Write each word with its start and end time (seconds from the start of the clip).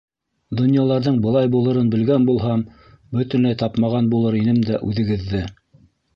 Донъяларҙың 0.59 1.19
былай 1.25 1.51
булырын 1.55 1.91
белгән 1.97 2.25
булһам, 2.31 2.65
бөтөнләй 3.19 3.59
тапмаған 3.65 4.09
булыр 4.17 4.41
инем 4.43 4.61
дә 4.73 4.83
үҙегеҙҙе. 4.91 5.45